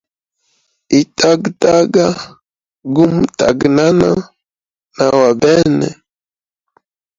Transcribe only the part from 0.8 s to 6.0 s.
Itagataga gumutaganana na wa bene.